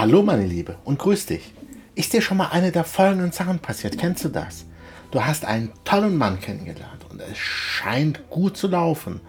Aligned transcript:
Hallo 0.00 0.22
meine 0.22 0.46
Liebe 0.46 0.78
und 0.84 0.98
grüß 0.98 1.26
dich. 1.26 1.52
Ist 1.94 2.14
dir 2.14 2.22
schon 2.22 2.38
mal 2.38 2.48
eine 2.52 2.72
der 2.72 2.84
folgenden 2.84 3.32
Sachen 3.32 3.58
passiert? 3.58 3.98
Kennst 3.98 4.24
du 4.24 4.30
das? 4.30 4.64
Du 5.10 5.22
hast 5.22 5.44
einen 5.44 5.72
tollen 5.84 6.16
Mann 6.16 6.40
kennengelernt 6.40 7.04
und 7.10 7.20
es 7.20 7.36
scheint 7.36 8.30
gut 8.30 8.56
zu 8.56 8.68
laufen. 8.68 9.20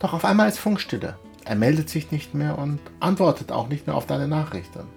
Doch 0.00 0.14
auf 0.14 0.24
einmal 0.24 0.48
ist 0.48 0.58
Funkstille. 0.58 1.16
Er 1.44 1.54
meldet 1.54 1.88
sich 1.88 2.10
nicht 2.10 2.34
mehr 2.34 2.58
und 2.58 2.80
antwortet 2.98 3.52
auch 3.52 3.68
nicht 3.68 3.86
mehr 3.86 3.94
auf 3.94 4.06
deine 4.06 4.26
Nachrichten. 4.26 4.88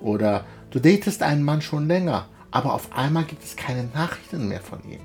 Oder 0.00 0.44
du 0.70 0.78
datest 0.78 1.24
einen 1.24 1.42
Mann 1.42 1.60
schon 1.60 1.88
länger, 1.88 2.28
aber 2.52 2.74
auf 2.74 2.92
einmal 2.92 3.24
gibt 3.24 3.42
es 3.42 3.56
keine 3.56 3.82
Nachrichten 3.92 4.46
mehr 4.46 4.60
von 4.60 4.78
ihm. 4.88 5.00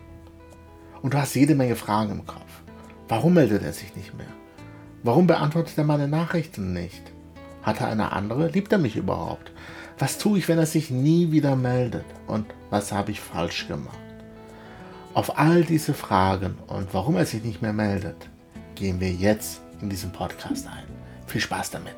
Und 1.01 1.15
du 1.15 1.17
hast 1.17 1.33
jede 1.33 1.55
Menge 1.55 1.75
Fragen 1.75 2.11
im 2.11 2.27
Kopf. 2.27 2.61
Warum 3.07 3.33
meldet 3.33 3.63
er 3.63 3.73
sich 3.73 3.95
nicht 3.95 4.15
mehr? 4.15 4.27
Warum 5.01 5.25
beantwortet 5.25 5.79
er 5.79 5.83
meine 5.83 6.07
Nachrichten 6.07 6.73
nicht? 6.73 7.14
Hat 7.65 7.81
er 7.81 7.87
eine 7.87 8.11
andere? 8.11 8.49
Liebt 8.49 8.71
er 8.71 8.77
mich 8.77 8.95
überhaupt? 8.95 9.51
Was 9.97 10.19
tue 10.19 10.37
ich, 10.37 10.47
wenn 10.47 10.59
er 10.59 10.67
sich 10.67 10.91
nie 10.91 11.31
wieder 11.31 11.55
meldet? 11.55 12.05
Und 12.27 12.45
was 12.69 12.91
habe 12.91 13.09
ich 13.09 13.19
falsch 13.19 13.67
gemacht? 13.67 13.97
Auf 15.15 15.39
all 15.39 15.63
diese 15.63 15.95
Fragen 15.95 16.59
und 16.67 16.93
warum 16.93 17.15
er 17.15 17.25
sich 17.25 17.43
nicht 17.43 17.63
mehr 17.63 17.73
meldet, 17.73 18.29
gehen 18.75 18.99
wir 18.99 19.11
jetzt 19.11 19.61
in 19.81 19.89
diesem 19.89 20.11
Podcast 20.11 20.67
ein. 20.67 20.83
Viel 21.25 21.41
Spaß 21.41 21.71
damit. 21.71 21.95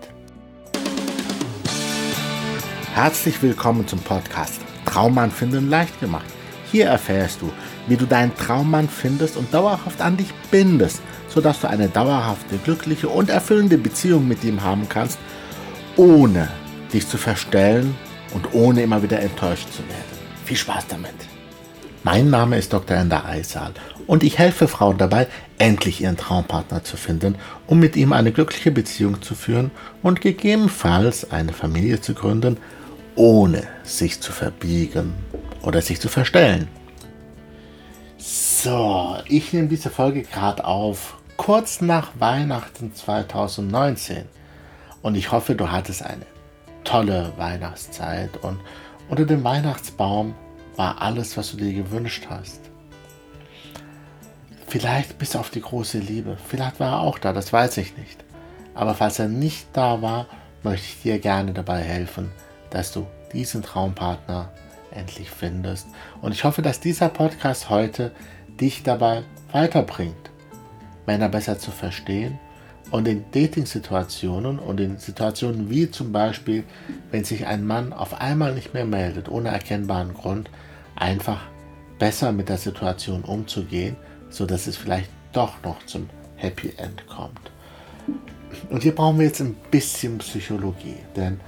Herzlich 2.94 3.42
willkommen 3.42 3.86
zum 3.90 4.00
Podcast 4.00 4.62
Traummann 4.86 5.32
finden 5.32 5.70
leicht 5.70 6.00
gemacht. 6.00 6.34
Hier 6.72 6.86
erfährst 6.86 7.42
du, 7.42 7.52
wie 7.88 7.98
du 7.98 8.06
deinen 8.06 8.34
Traummann 8.38 8.88
findest 8.88 9.36
und 9.36 9.54
dauerhaft 9.54 10.00
an 10.00 10.16
dich 10.16 10.34
bindest, 10.50 11.02
sodass 11.28 11.60
du 11.60 11.68
eine 11.68 11.90
dauerhafte, 11.90 12.58
glückliche 12.58 13.10
und 13.10 13.30
erfüllende 13.30 13.78
Beziehung 13.78 14.30
mit 14.30 14.46
ihm 14.46 14.64
haben 14.64 14.88
kannst, 14.88 15.20
ohne 15.98 16.48
dich 16.94 17.08
zu 17.08 17.18
verstellen 17.18 17.96
und 18.34 18.54
ohne 18.54 18.84
immer 18.84 19.04
wieder 19.04 19.20
enttäuscht 19.20 19.72
zu 19.72 19.80
werden. 19.80 20.18
Viel 20.46 20.58
Spaß 20.58 20.88
damit! 20.88 21.14
Mein 22.04 22.30
Name 22.30 22.58
ist 22.58 22.72
Dr. 22.72 22.96
Ender 22.96 23.26
Eisal 23.26 23.74
und 24.06 24.24
ich 24.24 24.38
helfe 24.38 24.68
Frauen 24.68 24.98
dabei, 24.98 25.28
endlich 25.58 26.00
ihren 26.00 26.16
Traumpartner 26.16 26.84
zu 26.84 26.96
finden, 26.96 27.36
um 27.66 27.80
mit 27.80 27.96
ihm 27.98 28.14
eine 28.14 28.32
glückliche 28.32 28.72
Beziehung 28.72 29.22
zu 29.22 29.36
führen 29.36 29.72
und 30.04 30.22
gegebenenfalls 30.22 31.32
eine 31.32 31.52
Familie 31.52 32.00
zu 32.00 32.14
gründen, 32.14 32.58
ohne 33.16 33.64
sich 33.84 34.22
zu 34.22 34.32
verbiegen 34.32 35.16
oder 35.64 35.82
sich 35.82 36.00
zu 36.00 36.08
verstellen. 36.08 36.70
So, 38.18 39.18
ich 39.26 39.52
nehme 39.52 39.68
diese 39.68 39.90
Folge 39.90 40.22
gerade 40.22 40.64
auf, 40.64 41.18
kurz 41.36 41.82
nach 41.82 42.12
Weihnachten 42.20 42.94
2019. 42.94 44.37
Und 45.02 45.16
ich 45.16 45.32
hoffe, 45.32 45.56
du 45.56 45.72
hattest 45.72 46.04
eine 46.04 46.26
tolle 46.84 47.34
Weihnachtszeit 47.38 48.38
und 48.44 48.60
unter 49.10 49.26
dem 49.26 49.44
Weihnachtsbaum 49.44 50.36
war 50.76 51.02
alles, 51.02 51.38
was 51.38 51.52
du 51.52 51.58
dir 51.58 51.74
gewünscht 51.74 52.28
hast. 52.30 52.62
Vielleicht 54.68 55.18
bis 55.18 55.36
auf 55.36 55.50
die 55.50 55.62
große 55.62 56.00
Liebe. 56.00 56.38
Vielleicht 56.48 56.80
war 56.80 56.94
er 56.94 57.00
auch 57.02 57.20
da, 57.20 57.34
das 57.34 57.54
weiß 57.54 57.78
ich 57.78 57.98
nicht. 57.98 58.24
Aber 58.76 58.94
falls 58.94 59.20
er 59.20 59.28
nicht 59.28 59.68
da 59.74 60.02
war, 60.02 60.28
möchte 60.64 60.86
ich 60.88 61.02
dir 61.02 61.20
gerne 61.20 61.54
dabei 61.54 61.80
helfen, 61.80 62.32
dass 62.70 62.92
du 62.92 63.08
diesen 63.34 63.64
Traumpartner 63.64 64.52
endlich 64.92 65.32
findest. 65.32 65.88
Und 66.22 66.32
ich 66.32 66.44
hoffe, 66.44 66.62
dass 66.62 66.80
dieser 66.80 67.10
Podcast 67.10 67.70
heute 67.70 68.12
dich 68.60 68.84
dabei 68.84 69.24
weiterbringt, 69.52 70.32
Männer 71.06 71.30
besser 71.30 71.58
zu 71.58 71.72
verstehen 71.72 72.40
und 72.92 73.08
in 73.08 73.26
Dating-Situationen 73.32 74.60
und 74.60 74.80
in 74.80 74.98
Situationen 74.98 75.70
wie 75.70 75.90
zum 75.92 76.12
Beispiel, 76.12 76.64
wenn 77.12 77.24
sich 77.24 77.46
ein 77.46 77.66
Mann 77.66 77.94
auf 77.94 78.20
einmal 78.20 78.54
nicht 78.54 78.74
mehr 78.74 78.86
meldet, 78.86 79.30
ohne 79.30 79.50
erkennbaren 79.50 80.14
Grund, 80.14 80.50
einfach 80.96 81.42
besser 82.00 82.32
mit 82.32 82.50
der 82.50 82.58
Situation 82.58 83.24
umzugehen, 83.24 83.96
sodass 84.30 84.68
es 84.68 84.78
vielleicht 84.78 85.10
doch 85.34 85.62
noch 85.64 85.86
zum 85.86 86.10
Happy 86.36 86.74
End 86.78 87.06
kommt. 87.08 87.52
Und 88.70 88.84
hier 88.84 88.96
brauchen 88.96 89.20
wir 89.20 89.26
jetzt 89.26 89.42
ein 89.42 89.56
bisschen 89.72 90.20
Psychologie, 90.20 90.98
denn 91.16 91.40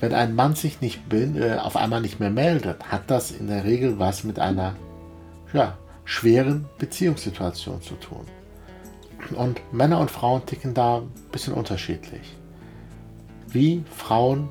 wenn 0.00 0.14
ein 0.14 0.34
Mann 0.34 0.54
sich 0.54 0.80
nicht 0.80 1.00
äh, 1.12 1.56
auf 1.56 1.76
einmal 1.76 2.00
nicht 2.00 2.20
mehr 2.20 2.30
meldet, 2.30 2.90
hat 2.90 3.10
das 3.10 3.30
in 3.30 3.48
der 3.48 3.64
Regel 3.64 3.98
was 3.98 4.24
mit 4.24 4.38
einer 4.38 4.74
ja, 5.52 5.76
schweren 6.04 6.66
Beziehungssituation 6.78 7.82
zu 7.82 7.94
tun. 7.94 8.26
Und 9.34 9.60
Männer 9.72 10.00
und 10.00 10.10
Frauen 10.10 10.44
ticken 10.46 10.74
da 10.74 10.98
ein 10.98 11.10
bisschen 11.30 11.54
unterschiedlich. 11.54 12.36
Wie 13.48 13.84
Frauen 13.96 14.48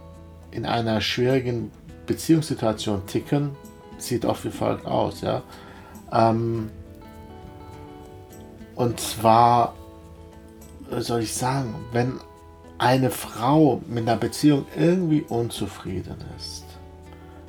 in 0.52 0.66
einer 0.66 1.02
schwierigen 1.02 1.72
Beziehungssituation 2.06 3.06
ticken, 3.06 3.52
sieht 3.97 4.25
oft 4.25 4.46
wie 4.46 4.52
folgt 4.52 4.85
aus. 4.85 5.22
Ja? 5.22 5.44
Ähm, 6.12 6.69
und 8.75 9.00
zwar, 9.00 9.75
soll 10.90 11.22
ich 11.22 11.34
sagen, 11.34 11.75
wenn 11.91 12.19
eine 12.78 13.12
Frau 13.12 13.81
mit 13.88 14.07
einer 14.07 14.18
Beziehung 14.18 14.66
irgendwie 14.78 15.22
unzufrieden 15.22 16.16
ist, 16.38 16.63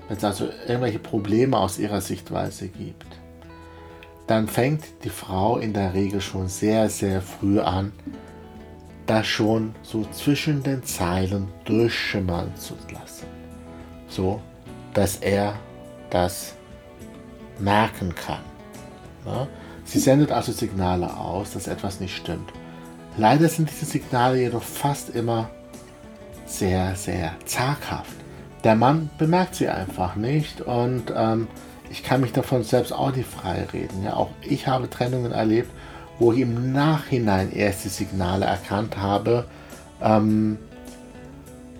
wenn 0.08 0.16
es 0.16 0.24
also 0.24 0.48
irgendwelche 0.66 0.98
Probleme 0.98 1.56
aus 1.56 1.78
ihrer 1.78 2.00
Sichtweise 2.00 2.66
gibt, 2.68 3.19
dann 4.30 4.46
fängt 4.46 4.84
die 5.02 5.10
Frau 5.10 5.58
in 5.58 5.72
der 5.72 5.92
Regel 5.92 6.20
schon 6.20 6.46
sehr, 6.46 6.88
sehr 6.88 7.20
früh 7.20 7.58
an, 7.58 7.92
das 9.06 9.26
schon 9.26 9.74
so 9.82 10.04
zwischen 10.12 10.62
den 10.62 10.84
Zeilen 10.84 11.48
durchschimmern 11.64 12.54
zu 12.54 12.74
lassen. 12.92 13.26
So, 14.06 14.40
dass 14.94 15.16
er 15.16 15.54
das 16.10 16.54
merken 17.58 18.14
kann. 18.14 18.38
Ne? 19.24 19.48
Sie 19.84 19.98
sendet 19.98 20.30
also 20.30 20.52
Signale 20.52 21.16
aus, 21.16 21.52
dass 21.54 21.66
etwas 21.66 21.98
nicht 21.98 22.14
stimmt. 22.14 22.52
Leider 23.16 23.48
sind 23.48 23.68
diese 23.68 23.86
Signale 23.86 24.40
jedoch 24.40 24.62
fast 24.62 25.10
immer 25.10 25.50
sehr, 26.46 26.94
sehr 26.94 27.32
zaghaft. 27.46 28.14
Der 28.62 28.76
Mann 28.76 29.10
bemerkt 29.18 29.56
sie 29.56 29.68
einfach 29.68 30.14
nicht 30.14 30.60
und 30.60 31.12
ähm, 31.16 31.48
ich 31.90 32.02
kann 32.04 32.20
mich 32.20 32.32
davon 32.32 32.62
selbst 32.62 32.92
auch 32.92 33.14
nicht 33.14 33.28
freireden. 33.28 34.04
Ja, 34.04 34.14
auch 34.14 34.30
ich 34.42 34.66
habe 34.66 34.88
Trennungen 34.88 35.32
erlebt, 35.32 35.70
wo 36.18 36.32
ich 36.32 36.40
im 36.40 36.72
Nachhinein 36.72 37.52
erst 37.52 37.84
die 37.84 37.88
Signale 37.88 38.46
erkannt 38.46 38.96
habe. 38.96 39.46
Ähm, 40.00 40.58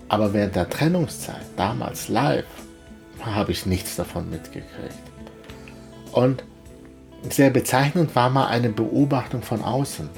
aber 0.09 0.33
während 0.33 0.57
der 0.57 0.69
Trennungszeit, 0.69 1.47
damals 1.57 2.09
live, 2.09 2.45
habe 3.23 3.53
ich 3.53 3.67
nichts 3.67 3.97
davon 3.97 4.29
mitgekriegt. 4.29 4.95
Und 6.11 6.43
sehr 7.29 7.51
bezeichnend 7.51 8.17
war 8.17 8.31
mal 8.31 8.49
eine 8.49 8.71
Beobachtung 8.71 9.43
von 9.43 9.63
außen. 9.63 10.09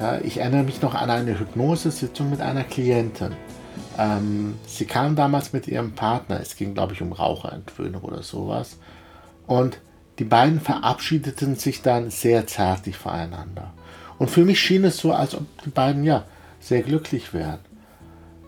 Ja, 0.00 0.18
ich 0.18 0.38
erinnere 0.38 0.64
mich 0.64 0.82
noch 0.82 0.94
an 0.94 1.10
eine 1.10 1.38
Hypnosesitzung 1.38 2.30
mit 2.30 2.40
einer 2.40 2.64
Klientin. 2.64 3.32
Ähm, 3.96 4.56
sie 4.66 4.86
kam 4.86 5.14
damals 5.14 5.52
mit 5.52 5.68
ihrem 5.68 5.92
Partner, 5.92 6.40
es 6.40 6.56
ging 6.56 6.74
glaube 6.74 6.94
ich 6.94 7.02
um 7.02 7.12
Raucherentwöhnung 7.12 8.02
oder 8.02 8.22
sowas. 8.22 8.78
Und 9.48 9.80
die 10.20 10.24
beiden 10.24 10.60
verabschiedeten 10.60 11.56
sich 11.56 11.82
dann 11.82 12.10
sehr 12.10 12.46
zärtlich 12.46 12.96
voneinander. 12.96 13.72
Und 14.18 14.30
für 14.30 14.44
mich 14.44 14.60
schien 14.60 14.84
es 14.84 14.98
so, 14.98 15.12
als 15.12 15.34
ob 15.34 15.44
die 15.64 15.70
beiden 15.70 16.04
ja 16.04 16.24
sehr 16.60 16.82
glücklich 16.82 17.32
wären. 17.32 17.60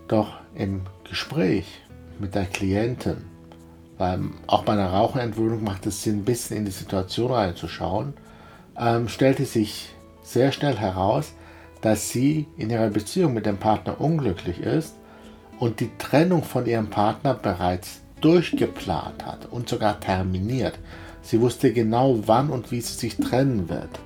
Doch 0.09 0.35
im 0.55 0.83
Gespräch 1.09 1.67
mit 2.19 2.35
der 2.35 2.47
Klientin, 2.47 3.25
weil 3.99 4.21
auch 4.47 4.65
bei 4.65 4.75
einer 4.75 4.91
Raucherentwöhnung 4.91 5.65
macht 5.65 5.87
es 5.87 6.03
Sinn, 6.03 6.19
ein 6.19 6.25
bisschen 6.25 6.59
in 6.59 6.65
die 6.65 6.71
Situation 6.71 7.33
reinzuschauen, 7.33 8.15
ähm, 8.79 9.09
stellte 9.09 9.45
sich 9.45 9.95
sehr 10.23 10.53
schnell 10.53 10.77
heraus, 10.77 11.33
dass 11.81 12.11
sie 12.11 12.47
in 12.57 12.69
ihrer 12.69 12.89
Beziehung 12.89 13.33
mit 13.33 13.47
dem 13.47 13.57
Partner 13.57 14.01
unglücklich 14.01 14.61
ist 14.61 14.95
und 15.59 15.81
die 15.81 15.91
Trennung 15.99 16.43
von 16.43 16.67
ihrem 16.67 16.91
Partner 16.91 17.33
bereits 17.33 18.01
durchgeplant 18.21 19.25
hat 19.25 19.47
und 19.51 19.69
sogar 19.69 20.01
terminiert. 20.01 20.79
Sie 21.23 21.41
wusste 21.41 21.73
genau, 21.73 22.21
wann 22.27 22.51
und 22.51 22.71
wie 22.71 22.81
sie 22.81 22.95
sich 22.95 23.17
trennen 23.17 23.69
wird. 23.69 24.01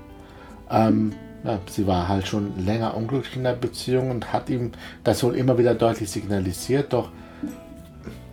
Ähm, 0.71 1.13
ja, 1.45 1.59
sie 1.71 1.87
war 1.87 2.09
halt 2.09 2.27
schon 2.27 2.65
länger 2.65 2.97
unglücklich 2.97 3.37
in 3.37 3.45
der 3.45 3.53
Beziehung 3.53 4.11
und 4.11 4.33
hat 4.33 4.49
ihm 4.49 4.73
das 5.05 5.23
wohl 5.23 5.37
immer 5.37 5.59
wieder 5.59 5.75
deutlich 5.75 6.11
signalisiert, 6.11 6.93
doch 6.93 7.11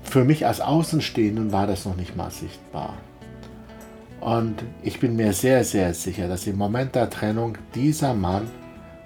für 0.04 0.24
mich 0.24 0.46
als 0.46 0.62
Außenstehenden 0.62 1.52
war 1.52 1.68
das 1.68 1.86
noch 1.86 1.96
nicht 1.96 2.16
mal 2.16 2.32
sichtbar. 2.32 2.98
Und 4.20 4.64
ich 4.84 5.00
bin 5.00 5.16
mir 5.16 5.34
sehr, 5.34 5.64
sehr 5.64 5.94
sicher, 5.94 6.28
dass 6.28 6.48
im 6.48 6.58
Moment 6.58 6.96
der 6.96 7.10
Trennung 7.10 7.58
dieser 7.74 8.14
Mann 8.14 8.48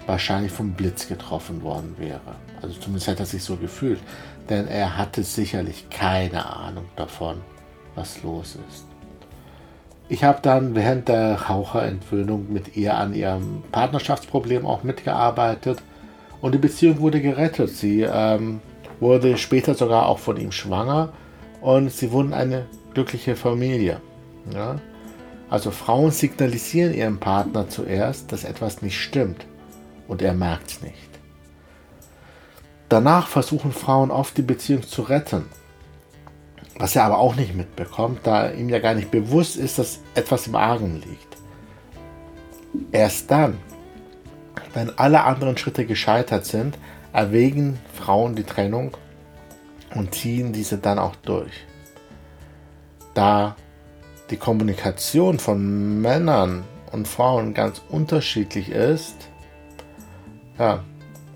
wahrscheinlich 0.06 0.52
vom 0.52 0.72
Blitz 0.72 1.08
getroffen 1.08 1.62
worden 1.62 1.96
wäre. 1.98 2.36
Also 2.62 2.78
zumindest 2.78 3.08
hat 3.08 3.20
er 3.20 3.26
sich 3.26 3.42
so 3.42 3.56
gefühlt 3.56 3.98
denn 4.48 4.68
er 4.68 4.96
hatte 4.96 5.22
sicherlich 5.22 5.90
keine 5.90 6.46
Ahnung 6.46 6.86
davon, 6.96 7.40
was 7.94 8.22
los 8.22 8.58
ist. 8.68 8.86
Ich 10.08 10.22
habe 10.22 10.38
dann 10.40 10.74
während 10.74 11.08
der 11.08 11.42
Raucherentwöhnung 11.42 12.52
mit 12.52 12.76
ihr 12.76 12.96
an 12.96 13.12
ihrem 13.12 13.62
Partnerschaftsproblem 13.72 14.64
auch 14.64 14.84
mitgearbeitet 14.84 15.82
und 16.40 16.52
die 16.54 16.58
Beziehung 16.58 17.00
wurde 17.00 17.20
gerettet. 17.20 17.70
Sie 17.70 18.02
ähm, 18.02 18.60
wurde 19.00 19.36
später 19.36 19.74
sogar 19.74 20.06
auch 20.06 20.20
von 20.20 20.36
ihm 20.36 20.52
schwanger 20.52 21.12
und 21.60 21.90
sie 21.90 22.12
wurden 22.12 22.32
eine 22.32 22.66
glückliche 22.94 23.34
Familie. 23.34 24.00
Ja? 24.52 24.76
Also 25.50 25.72
Frauen 25.72 26.12
signalisieren 26.12 26.94
ihrem 26.94 27.18
Partner 27.18 27.68
zuerst, 27.68 28.30
dass 28.30 28.44
etwas 28.44 28.82
nicht 28.82 29.00
stimmt 29.00 29.44
und 30.06 30.22
er 30.22 30.34
merkt 30.34 30.70
es 30.70 30.82
nicht. 30.82 31.15
Danach 32.88 33.26
versuchen 33.26 33.72
Frauen 33.72 34.10
oft 34.10 34.36
die 34.36 34.42
Beziehung 34.42 34.82
zu 34.82 35.02
retten, 35.02 35.46
was 36.78 36.94
er 36.94 37.04
aber 37.04 37.18
auch 37.18 37.34
nicht 37.34 37.54
mitbekommt, 37.54 38.20
da 38.22 38.50
ihm 38.50 38.68
ja 38.68 38.78
gar 38.78 38.94
nicht 38.94 39.10
bewusst 39.10 39.56
ist, 39.56 39.78
dass 39.78 40.00
etwas 40.14 40.46
im 40.46 40.54
Argen 40.54 41.02
liegt. 41.02 41.36
Erst 42.92 43.30
dann, 43.30 43.58
wenn 44.74 44.96
alle 44.98 45.24
anderen 45.24 45.56
Schritte 45.56 45.86
gescheitert 45.86 46.44
sind, 46.44 46.78
erwägen 47.12 47.78
Frauen 47.94 48.36
die 48.36 48.44
Trennung 48.44 48.92
und 49.94 50.14
ziehen 50.14 50.52
diese 50.52 50.78
dann 50.78 50.98
auch 50.98 51.16
durch. 51.16 51.52
Da 53.14 53.56
die 54.30 54.36
Kommunikation 54.36 55.38
von 55.38 56.00
Männern 56.00 56.64
und 56.92 57.08
Frauen 57.08 57.54
ganz 57.54 57.80
unterschiedlich 57.88 58.68
ist, 58.68 59.16
ja, 60.58 60.84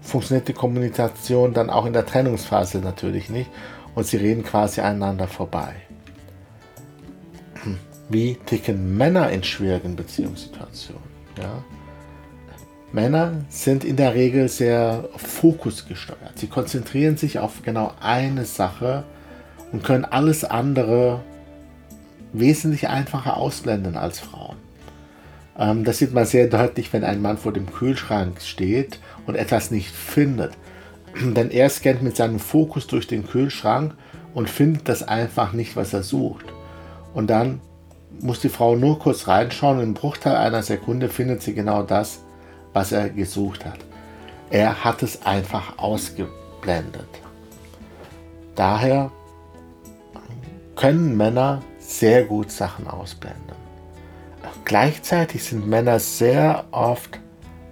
funktioniert 0.00 0.49
die 0.49 0.52
Kommunikation 0.52 1.52
dann 1.55 1.70
auch 1.70 1.87
in 1.87 1.93
der 1.93 2.06
Trennungsphase 2.06 2.79
natürlich 2.79 3.31
nicht 3.31 3.50
und 3.94 4.06
sie 4.06 4.17
reden 4.17 4.43
quasi 4.43 4.81
aneinander 4.81 5.29
vorbei. 5.29 5.75
Wie 8.08 8.35
ticken 8.35 8.97
Männer 8.97 9.31
in 9.31 9.44
schwierigen 9.44 9.94
Beziehungssituationen? 9.94 11.02
Ja? 11.38 11.62
Männer 12.93 13.44
sind 13.49 13.85
in 13.85 13.94
der 13.94 14.14
Regel 14.14 14.49
sehr 14.49 15.08
fokusgesteuert. 15.17 16.37
Sie 16.37 16.49
konzentrieren 16.49 17.17
sich 17.17 17.38
auf 17.38 17.62
genau 17.62 17.93
eine 18.00 18.46
Sache 18.46 19.05
und 19.70 19.85
können 19.85 20.05
alles 20.05 20.43
andere 20.44 21.20
wesentlich 22.32 22.88
einfacher 22.88 23.37
ausblenden 23.37 23.96
als 23.96 24.19
Frauen. 24.19 24.56
Ähm, 25.60 25.84
das 25.84 25.98
sieht 25.98 26.12
man 26.12 26.24
sehr 26.24 26.48
deutlich, 26.48 26.92
wenn 26.92 27.04
ein 27.04 27.22
Mann 27.22 27.38
vor 27.38 27.52
dem 27.52 27.70
Kühlschrank 27.70 28.40
steht 28.40 28.98
und 29.26 29.36
etwas 29.36 29.70
nicht 29.70 29.94
findet. 29.94 30.52
Denn 31.22 31.50
er 31.50 31.68
scannt 31.68 32.02
mit 32.02 32.16
seinem 32.16 32.40
Fokus 32.40 32.86
durch 32.86 33.06
den 33.06 33.26
Kühlschrank 33.26 33.94
und 34.34 34.48
findet 34.48 34.88
das 34.88 35.06
einfach 35.06 35.52
nicht, 35.52 35.76
was 35.76 35.92
er 35.92 36.02
sucht. 36.02 36.46
Und 37.14 37.28
dann 37.28 37.60
muss 38.20 38.40
die 38.40 38.48
Frau 38.48 38.74
nur 38.74 38.98
kurz 38.98 39.28
reinschauen 39.28 39.78
und 39.78 39.84
im 39.84 39.94
Bruchteil 39.94 40.36
einer 40.36 40.62
Sekunde 40.62 41.08
findet 41.08 41.42
sie 41.42 41.54
genau 41.54 41.82
das, 41.82 42.20
was 42.72 42.92
er 42.92 43.10
gesucht 43.10 43.64
hat. 43.64 43.78
Er 44.50 44.84
hat 44.84 45.02
es 45.02 45.24
einfach 45.24 45.78
ausgeblendet. 45.78 47.08
Daher 48.56 49.10
können 50.74 51.16
Männer 51.16 51.62
sehr 51.78 52.24
gut 52.24 52.50
Sachen 52.50 52.86
ausblenden. 52.88 53.59
Gleichzeitig 54.64 55.44
sind 55.44 55.69
Männer 55.69 55.98
sehr 55.98 56.64
oft 56.70 57.19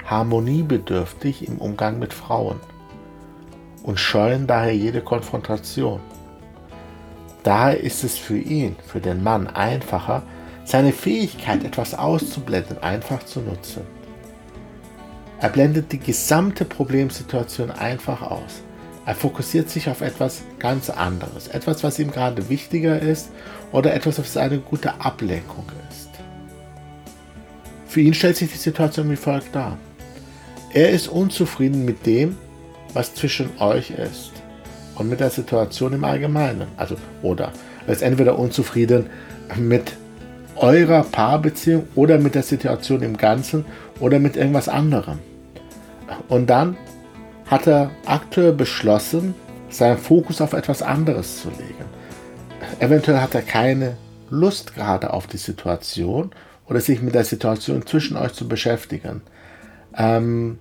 harmoniebedürftig 0.05 1.47
im 1.47 1.59
Umgang 1.59 1.99
mit 1.99 2.12
Frauen 2.12 2.61
und 3.82 4.00
scheuen 4.00 4.47
daher 4.47 4.75
jede 4.75 5.00
Konfrontation. 5.00 6.00
Daher 7.43 7.81
ist 7.81 8.05
es 8.05 8.19
für 8.19 8.38
ihn, 8.38 8.76
für 8.87 9.00
den 9.00 9.23
Mann, 9.23 9.47
einfacher, 9.47 10.23
seine 10.65 10.93
Fähigkeit, 10.93 11.65
etwas 11.65 11.94
auszublenden, 11.94 12.82
einfach 12.82 13.23
zu 13.25 13.41
nutzen. 13.41 13.82
Er 15.41 15.49
blendet 15.50 15.93
die 15.93 16.00
gesamte 16.00 16.64
Problemsituation 16.64 17.71
einfach 17.71 18.23
aus. 18.23 18.62
Er 19.06 19.14
fokussiert 19.14 19.71
sich 19.71 19.88
auf 19.88 20.00
etwas 20.00 20.43
ganz 20.59 20.91
anderes, 20.91 21.49
etwas, 21.49 21.82
was 21.85 21.99
ihm 21.99 22.11
gerade 22.11 22.50
wichtiger 22.50 23.00
ist 23.00 23.31
oder 23.73 23.94
etwas, 23.94 24.19
was 24.19 24.37
eine 24.37 24.59
gute 24.59 25.00
Ablenkung 25.00 25.64
ist. 25.88 26.08
Für 27.88 28.00
ihn 28.02 28.14
stellt 28.14 28.37
sich 28.37 28.52
die 28.52 28.58
Situation 28.58 29.11
wie 29.11 29.17
folgt 29.17 29.55
dar. 29.55 29.79
Er 30.75 30.90
ist 30.90 31.08
unzufrieden 31.08 31.87
mit 31.87 32.05
dem, 32.05 32.37
was 32.93 33.14
zwischen 33.14 33.50
euch 33.58 33.90
ist 33.90 34.32
und 34.96 35.08
mit 35.08 35.20
der 35.20 35.31
Situation 35.31 35.94
im 35.94 36.05
Allgemeinen. 36.05 36.69
Also, 36.76 36.96
oder 37.23 37.52
er 37.87 37.93
ist 37.93 38.02
entweder 38.02 38.38
unzufrieden 38.38 39.06
mit 39.56 39.93
eurer 40.56 41.02
Paarbeziehung 41.05 41.88
oder 41.94 42.19
mit 42.19 42.35
der 42.35 42.43
Situation 42.43 43.02
im 43.02 43.17
Ganzen 43.17 43.64
oder 44.00 44.19
mit 44.19 44.37
irgendwas 44.37 44.69
anderem. 44.69 45.19
Und 46.29 46.50
dann 46.50 46.76
hat 47.46 47.67
er 47.67 47.90
aktuell 48.05 48.52
beschlossen, 48.52 49.35
seinen 49.70 49.99
Fokus 49.99 50.40
auf 50.40 50.52
etwas 50.52 50.82
anderes 50.82 51.43
zu 51.43 51.49
legen. 51.49 51.87
Eventuell 52.81 53.20
hat 53.20 53.35
er 53.35 53.43
keine 53.43 53.96
Lust 54.31 54.75
gerade 54.75 55.12
auf 55.12 55.26
die 55.26 55.38
Situation 55.38 56.32
oder 56.69 56.81
sich 56.81 57.03
mit 57.03 57.15
der 57.15 57.25
Situation 57.25 57.87
zwischen 57.87 58.17
euch 58.17 58.32
zu 58.32 58.49
beschäftigen. 58.49 59.23
Ähm, 59.97 60.59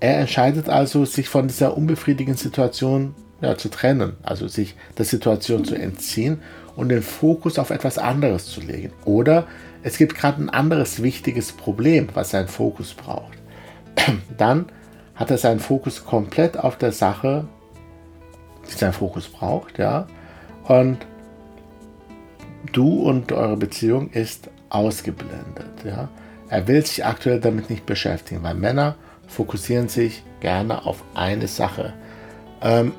er 0.00 0.18
entscheidet 0.18 0.68
also, 0.68 1.04
sich 1.04 1.28
von 1.28 1.48
dieser 1.48 1.76
unbefriedigenden 1.76 2.40
Situation 2.40 3.14
ja, 3.40 3.56
zu 3.56 3.68
trennen, 3.68 4.16
also 4.22 4.48
sich 4.48 4.76
der 4.96 5.04
Situation 5.04 5.64
zu 5.64 5.74
entziehen 5.74 6.40
und 6.76 6.90
den 6.90 7.02
Fokus 7.02 7.58
auf 7.58 7.70
etwas 7.70 7.98
anderes 7.98 8.46
zu 8.46 8.60
legen. 8.60 8.92
Oder 9.04 9.46
es 9.82 9.98
gibt 9.98 10.14
gerade 10.14 10.42
ein 10.42 10.50
anderes 10.50 11.02
wichtiges 11.02 11.52
Problem, 11.52 12.08
was 12.14 12.30
seinen 12.30 12.48
Fokus 12.48 12.94
braucht. 12.94 13.38
Dann 14.36 14.66
hat 15.14 15.30
er 15.30 15.38
seinen 15.38 15.60
Fokus 15.60 16.04
komplett 16.04 16.56
auf 16.56 16.78
der 16.78 16.92
Sache, 16.92 17.48
die 18.68 18.76
seinen 18.76 18.92
Fokus 18.92 19.28
braucht, 19.28 19.78
ja. 19.78 20.06
Und 20.64 20.98
du 22.72 23.02
und 23.02 23.32
eure 23.32 23.56
Beziehung 23.56 24.10
ist 24.10 24.50
ausgeblendet, 24.70 25.84
ja. 25.84 26.08
Er 26.50 26.66
will 26.66 26.84
sich 26.84 27.04
aktuell 27.04 27.40
damit 27.40 27.68
nicht 27.68 27.84
beschäftigen, 27.84 28.42
weil 28.42 28.54
Männer 28.54 28.94
fokussieren 29.26 29.88
sich 29.88 30.22
gerne 30.40 30.86
auf 30.86 31.02
eine 31.14 31.46
Sache. 31.46 31.92
Ähm, 32.62 32.92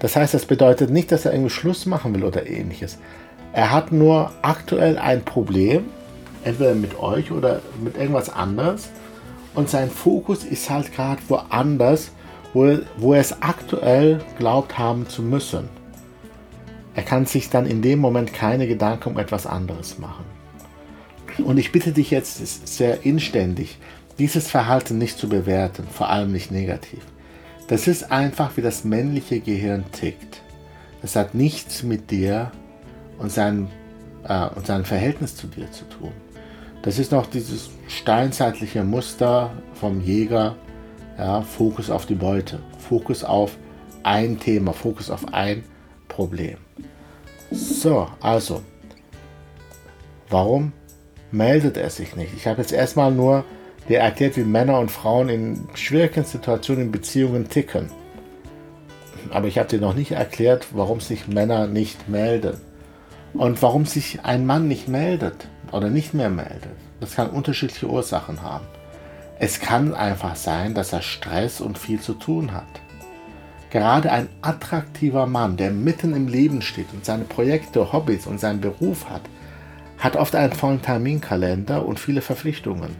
das 0.00 0.16
heißt, 0.16 0.34
das 0.34 0.46
bedeutet 0.46 0.90
nicht, 0.90 1.12
dass 1.12 1.24
er 1.24 1.32
irgendwie 1.32 1.50
Schluss 1.50 1.86
machen 1.86 2.14
will 2.14 2.24
oder 2.24 2.46
ähnliches. 2.46 2.98
Er 3.52 3.72
hat 3.72 3.92
nur 3.92 4.32
aktuell 4.42 4.98
ein 4.98 5.24
Problem, 5.24 5.84
entweder 6.44 6.74
mit 6.74 6.98
euch 6.98 7.30
oder 7.30 7.60
mit 7.82 7.96
irgendwas 7.96 8.28
anderes 8.28 8.88
und 9.54 9.70
sein 9.70 9.90
Fokus 9.90 10.44
ist 10.44 10.68
halt 10.68 10.92
gerade 10.94 11.22
woanders, 11.28 12.10
wo, 12.52 12.78
wo 12.98 13.14
er 13.14 13.20
es 13.20 13.42
aktuell 13.42 14.20
glaubt 14.38 14.76
haben 14.76 15.08
zu 15.08 15.22
müssen. 15.22 15.68
Er 16.94 17.02
kann 17.02 17.26
sich 17.26 17.48
dann 17.48 17.66
in 17.66 17.82
dem 17.82 17.98
Moment 17.98 18.34
keine 18.34 18.66
Gedanken 18.66 19.10
um 19.10 19.18
etwas 19.18 19.46
anderes 19.46 19.98
machen. 19.98 20.24
Und 21.38 21.58
ich 21.58 21.72
bitte 21.72 21.92
dich 21.92 22.10
jetzt 22.10 22.66
sehr 22.66 23.04
inständig, 23.04 23.78
dieses 24.18 24.48
Verhalten 24.48 24.98
nicht 24.98 25.18
zu 25.18 25.28
bewerten, 25.28 25.86
vor 25.90 26.08
allem 26.08 26.32
nicht 26.32 26.50
negativ. 26.50 27.00
Das 27.68 27.88
ist 27.88 28.10
einfach, 28.10 28.56
wie 28.56 28.62
das 28.62 28.84
männliche 28.84 29.40
Gehirn 29.40 29.84
tickt. 29.92 30.40
Das 31.02 31.16
hat 31.16 31.34
nichts 31.34 31.82
mit 31.82 32.10
dir 32.10 32.52
und 33.18 33.30
seinem, 33.30 33.68
äh, 34.26 34.48
und 34.48 34.66
seinem 34.66 34.84
Verhältnis 34.84 35.36
zu 35.36 35.46
dir 35.46 35.70
zu 35.70 35.84
tun. 35.88 36.12
Das 36.82 36.98
ist 36.98 37.12
noch 37.12 37.26
dieses 37.26 37.70
steinzeitliche 37.88 38.84
Muster 38.84 39.50
vom 39.74 40.00
Jäger, 40.00 40.56
ja, 41.18 41.42
Fokus 41.42 41.90
auf 41.90 42.06
die 42.06 42.14
Beute, 42.14 42.60
Fokus 42.78 43.24
auf 43.24 43.56
ein 44.02 44.38
Thema, 44.38 44.72
Fokus 44.72 45.10
auf 45.10 45.32
ein 45.32 45.64
Problem. 46.06 46.58
So, 47.50 48.08
also, 48.20 48.62
warum 50.28 50.72
meldet 51.30 51.76
er 51.76 51.90
sich 51.90 52.16
nicht? 52.16 52.32
Ich 52.36 52.46
habe 52.46 52.60
jetzt 52.60 52.72
erstmal 52.72 53.12
nur 53.12 53.44
dir 53.88 54.00
erklärt, 54.00 54.36
wie 54.36 54.44
Männer 54.44 54.78
und 54.78 54.90
Frauen 54.90 55.28
in 55.28 55.68
schwierigen 55.74 56.24
Situationen 56.24 56.86
in 56.86 56.92
Beziehungen 56.92 57.48
ticken. 57.48 57.90
Aber 59.30 59.48
ich 59.48 59.58
habe 59.58 59.68
dir 59.68 59.80
noch 59.80 59.94
nicht 59.94 60.12
erklärt, 60.12 60.68
warum 60.72 61.00
sich 61.00 61.28
Männer 61.28 61.66
nicht 61.66 62.08
melden. 62.08 62.60
Und 63.34 63.60
warum 63.62 63.84
sich 63.84 64.20
ein 64.24 64.46
Mann 64.46 64.66
nicht 64.68 64.88
meldet 64.88 65.48
oder 65.72 65.90
nicht 65.90 66.14
mehr 66.14 66.30
meldet. 66.30 66.76
Das 67.00 67.14
kann 67.16 67.30
unterschiedliche 67.30 67.88
Ursachen 67.88 68.42
haben. 68.42 68.66
Es 69.38 69.60
kann 69.60 69.94
einfach 69.94 70.36
sein, 70.36 70.72
dass 70.72 70.92
er 70.94 71.02
Stress 71.02 71.60
und 71.60 71.76
viel 71.76 72.00
zu 72.00 72.14
tun 72.14 72.54
hat. 72.54 72.64
Gerade 73.70 74.10
ein 74.10 74.28
attraktiver 74.40 75.26
Mann, 75.26 75.58
der 75.58 75.70
mitten 75.70 76.16
im 76.16 76.28
Leben 76.28 76.62
steht 76.62 76.86
und 76.94 77.04
seine 77.04 77.24
Projekte, 77.24 77.92
Hobbys 77.92 78.26
und 78.26 78.40
seinen 78.40 78.60
Beruf 78.60 79.10
hat, 79.10 79.22
hat 79.98 80.16
oft 80.16 80.34
einen 80.34 80.52
vollen 80.52 80.82
Terminkalender 80.82 81.86
und 81.86 81.98
viele 81.98 82.20
Verpflichtungen. 82.20 82.96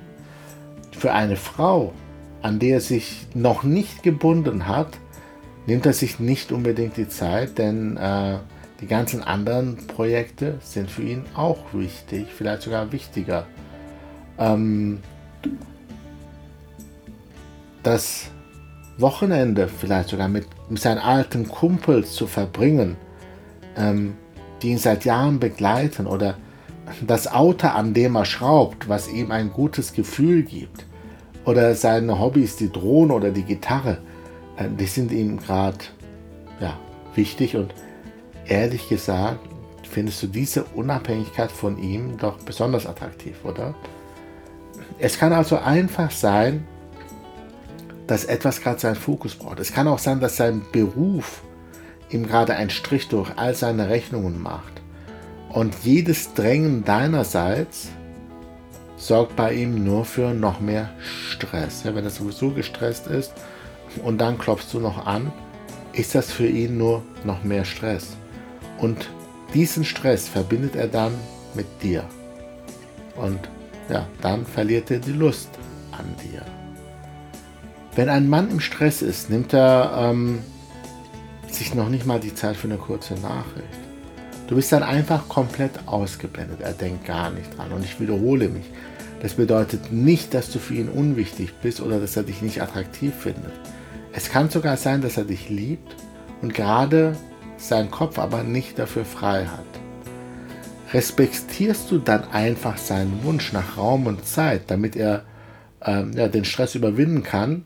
Für 0.93 1.13
eine 1.13 1.37
Frau, 1.37 1.93
an 2.43 2.59
der 2.59 2.75
er 2.75 2.81
sich 2.81 3.27
noch 3.35 3.63
nicht 3.63 4.03
gebunden 4.03 4.67
hat, 4.67 4.89
nimmt 5.67 5.87
er 5.87 5.93
sich 5.93 6.21
nicht 6.21 6.53
unbedingt 6.53 6.97
die 6.97 7.09
Zeit, 7.09 7.59
denn 7.59 7.97
äh, 7.97 8.39
die 8.81 8.87
ganzen 8.87 9.23
anderen 9.23 9.87
Projekte 9.87 10.59
sind 10.61 10.91
für 10.91 11.03
ihn 11.03 11.25
auch 11.35 11.59
wichtig, 11.73 12.27
vielleicht 12.35 12.63
sogar 12.63 12.93
wichtiger. 12.93 13.47
Ähm, 14.39 15.01
das 17.83 18.31
Wochenende 18.99 19.69
vielleicht 19.69 20.09
sogar 20.09 20.29
mit 20.29 20.47
mit 20.69 20.81
seinen 20.81 20.99
alten 20.99 21.49
Kumpels 21.49 22.13
zu 22.13 22.27
verbringen, 22.27 22.97
ähm, 23.77 24.15
die 24.63 24.71
ihn 24.71 24.79
seit 24.79 25.05
Jahren 25.05 25.39
begleiten 25.39 26.07
oder 26.07 26.37
das 27.07 27.31
Auto, 27.31 27.69
an 27.69 27.95
dem 27.95 28.17
er 28.17 28.25
schraubt, 28.25 28.89
was 28.89 29.09
ihm 29.09 29.31
ein 29.31 29.53
gutes 29.53 29.93
Gefühl 29.93 30.43
gibt 30.43 30.87
oder 31.45 31.75
seine 31.75 32.19
Hobbys, 32.19 32.57
die 32.57 32.71
Drohne 32.71 33.15
oder 33.15 33.31
die 33.31 33.43
Gitarre, 33.43 33.99
äh, 34.57 34.69
die 34.69 34.87
sind 34.87 35.13
ihm 35.13 35.39
gerade 35.39 35.79
ja, 36.61 36.79
wichtig 37.15 37.57
und 37.57 37.75
ehrlich 38.47 38.89
gesagt 38.89 39.41
findest 39.83 40.23
du 40.23 40.27
diese 40.27 40.65
Unabhängigkeit 40.65 41.51
von 41.51 41.79
ihm 41.79 42.17
doch 42.19 42.39
besonders 42.39 42.87
attraktiv, 42.87 43.37
oder? 43.45 43.75
Es 44.99 45.19
kann 45.19 45.33
also 45.33 45.59
einfach 45.59 46.11
sein, 46.11 46.67
dass 48.07 48.25
etwas 48.25 48.61
gerade 48.61 48.79
seinen 48.79 48.97
Fokus 48.97 49.35
braucht. 49.35 49.61
Es 49.61 49.73
kann 49.73 49.89
auch 49.89 49.99
sein, 49.99 50.21
dass 50.21 50.37
sein 50.37 50.63
Beruf 50.73 51.43
ihm 52.11 52.27
gerade 52.27 52.55
einen 52.55 52.71
Strich 52.71 53.09
durch 53.09 53.31
all 53.37 53.55
seine 53.55 53.89
Rechnungen 53.89 54.41
macht. 54.41 54.83
Und 55.57 55.75
jedes 55.85 56.35
Drängen 56.35 56.85
deinerseits 56.85 57.89
sorgt 58.99 59.37
bei 59.37 59.55
ihm 59.55 59.85
nur 59.85 60.05
für 60.05 60.35
noch 60.35 60.61
mehr 60.61 60.91
Stress. 61.31 61.83
Ja, 61.83 61.95
wenn 61.95 62.05
er 62.05 62.11
sowieso 62.11 62.51
gestresst 62.51 63.07
ist 63.07 63.33
und 64.05 64.19
dann 64.19 64.37
klopfst 64.37 64.75
du 64.75 64.81
noch 64.81 65.07
an, 65.07 65.33
ist 65.95 66.15
das 66.15 66.31
für 66.31 66.47
ihn 66.47 66.77
nur 66.77 67.03
noch 67.25 67.43
mehr 67.43 67.65
Stress. 67.65 68.19
Und 68.77 69.09
diesen 69.55 69.87
Stress 69.87 70.29
verbindet 70.29 70.77
er 70.77 70.89
dann 70.89 71.15
mit 71.55 71.67
dir. 71.83 72.05
Und 73.15 73.41
ja, 73.89 74.07
dann 74.21 74.45
verliert 74.45 74.91
er 74.91 74.99
die 74.99 75.13
Lust 75.13 75.49
an 75.91 76.05
dir. 76.23 76.43
Wenn 77.95 78.11
ein 78.11 78.29
Mann 78.29 78.51
im 78.51 78.61
Stress 78.61 79.01
ist, 79.01 79.31
nimmt 79.31 79.55
er 79.55 80.11
ähm, 80.11 80.41
sich 81.51 81.75
noch 81.75 81.89
nicht 81.89 82.05
mal 82.05 82.21
die 82.21 82.35
Zeit 82.35 82.57
für 82.57 82.69
eine 82.69 82.77
kurze 82.77 83.15
Nachricht. 83.15 83.86
Du 84.47 84.55
bist 84.55 84.71
dann 84.71 84.83
einfach 84.83 85.29
komplett 85.29 85.73
ausgeblendet. 85.87 86.61
Er 86.61 86.73
denkt 86.73 87.05
gar 87.05 87.31
nicht 87.31 87.57
dran. 87.57 87.73
Und 87.73 87.85
ich 87.85 88.01
wiederhole 88.01 88.49
mich. 88.49 88.65
Das 89.21 89.35
bedeutet 89.35 89.93
nicht, 89.93 90.35
dass 90.35 90.51
du 90.51 90.59
für 90.59 90.75
ihn 90.75 90.89
unwichtig 90.89 91.55
bist 91.63 91.81
oder 91.81 91.99
dass 91.99 92.17
er 92.17 92.23
dich 92.23 92.43
nicht 92.43 92.63
attraktiv 92.63 93.13
findet. 93.15 93.53
Es 94.13 94.31
kann 94.31 94.51
sogar 94.51 94.77
sein, 94.77 95.01
dass 95.01 95.17
er 95.17 95.25
dich 95.25 95.49
liebt 95.49 95.97
und 96.43 96.55
gerade 96.55 97.17
seinen 97.57 97.91
Kopf 97.91 98.19
aber 98.19 98.43
nicht 98.43 98.79
dafür 98.79 99.05
frei 99.05 99.47
hat. 99.47 99.65
Respektierst 100.93 101.91
du 101.91 101.99
dann 101.99 102.25
einfach 102.31 102.77
seinen 102.77 103.25
Wunsch 103.25 103.53
nach 103.53 103.77
Raum 103.77 104.07
und 104.07 104.25
Zeit, 104.27 104.71
damit 104.71 104.95
er 104.95 105.25
ähm, 105.83 106.13
ja, 106.13 106.29
den 106.29 106.45
Stress 106.45 106.75
überwinden 106.75 107.23
kann, 107.23 107.65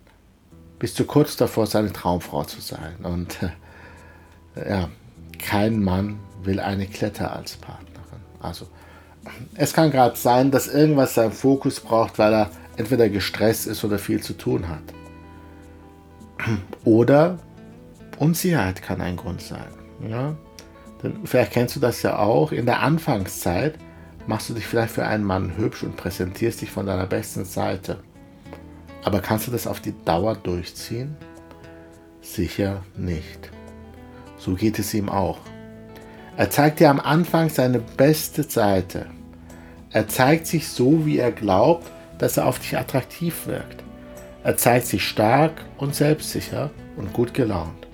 bist 0.78 0.98
du 0.98 1.04
kurz 1.04 1.36
davor, 1.36 1.66
seine 1.66 1.92
Traumfrau 1.92 2.44
zu 2.44 2.60
sein. 2.60 2.96
Und 3.02 3.36
äh, 3.42 4.70
ja, 4.70 4.88
kein 5.38 5.82
Mann 5.82 6.18
will 6.42 6.60
eine 6.60 6.86
Kletter 6.86 7.34
als 7.34 7.56
Partnerin. 7.56 8.20
Also, 8.40 8.66
es 9.54 9.72
kann 9.72 9.90
gerade 9.90 10.16
sein, 10.16 10.50
dass 10.50 10.68
irgendwas 10.68 11.14
seinen 11.14 11.32
Fokus 11.32 11.80
braucht, 11.80 12.18
weil 12.18 12.32
er 12.32 12.50
entweder 12.76 13.08
gestresst 13.08 13.66
ist 13.66 13.84
oder 13.84 13.98
viel 13.98 14.22
zu 14.22 14.32
tun 14.34 14.68
hat. 14.68 14.82
Oder 16.84 17.38
Unsicherheit 18.18 18.82
kann 18.82 19.00
ein 19.00 19.16
Grund 19.16 19.42
sein. 19.42 19.68
Ja? 20.08 20.36
Denn 21.02 21.26
vielleicht 21.26 21.52
kennst 21.52 21.76
du 21.76 21.80
das 21.80 22.02
ja 22.02 22.18
auch. 22.18 22.52
In 22.52 22.66
der 22.66 22.80
Anfangszeit 22.80 23.74
machst 24.26 24.48
du 24.48 24.54
dich 24.54 24.66
vielleicht 24.66 24.92
für 24.92 25.06
einen 25.06 25.24
Mann 25.24 25.56
hübsch 25.56 25.82
und 25.82 25.96
präsentierst 25.96 26.60
dich 26.60 26.70
von 26.70 26.86
deiner 26.86 27.06
besten 27.06 27.44
Seite. 27.44 28.00
Aber 29.04 29.20
kannst 29.20 29.46
du 29.46 29.50
das 29.50 29.66
auf 29.66 29.80
die 29.80 29.94
Dauer 30.04 30.36
durchziehen? 30.36 31.16
Sicher 32.20 32.82
nicht. 32.96 33.50
So 34.36 34.54
geht 34.54 34.78
es 34.78 34.92
ihm 34.94 35.08
auch. 35.08 35.38
Er 36.40 36.48
zeigt 36.48 36.80
dir 36.80 36.88
am 36.88 37.00
Anfang 37.00 37.50
seine 37.50 37.80
beste 37.80 38.44
Seite. 38.44 39.04
Er 39.90 40.08
zeigt 40.08 40.46
sich 40.46 40.68
so, 40.68 41.04
wie 41.04 41.18
er 41.18 41.32
glaubt, 41.32 41.90
dass 42.16 42.38
er 42.38 42.46
auf 42.46 42.58
dich 42.58 42.78
attraktiv 42.78 43.46
wirkt. 43.46 43.84
Er 44.42 44.56
zeigt 44.56 44.86
sich 44.86 45.06
stark 45.06 45.52
und 45.76 45.94
selbstsicher 45.94 46.70
und 46.96 47.12
gut 47.12 47.34
gelaunt. 47.34 47.86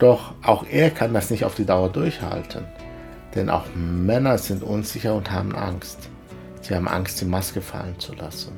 Doch 0.00 0.34
auch 0.42 0.64
er 0.68 0.90
kann 0.90 1.14
das 1.14 1.30
nicht 1.30 1.44
auf 1.44 1.54
die 1.54 1.64
Dauer 1.64 1.88
durchhalten. 1.88 2.64
Denn 3.36 3.48
auch 3.48 3.66
Männer 3.76 4.38
sind 4.38 4.64
unsicher 4.64 5.14
und 5.14 5.30
haben 5.30 5.54
Angst. 5.54 6.08
Sie 6.62 6.74
haben 6.74 6.88
Angst, 6.88 7.20
die 7.20 7.26
Maske 7.26 7.60
fallen 7.60 7.96
zu 8.00 8.12
lassen. 8.16 8.54